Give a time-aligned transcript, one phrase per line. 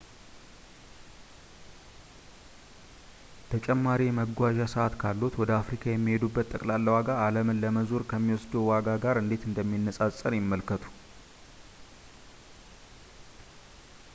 [3.51, 9.45] ተጨማሪ የመጓዣ ሰዓት ካልዎት ወደ አፍሪካ የሚሄዱበት ጠቅላላ ዋጋ አለምን ለመዞር ከሚወስደው ዋጋ ጋር እንዴት
[9.51, 10.83] እንደሚነፃፀር ይመልከቱ